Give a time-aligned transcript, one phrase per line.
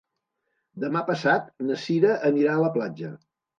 [0.83, 3.15] Demà passat na Cira anirà a la platja.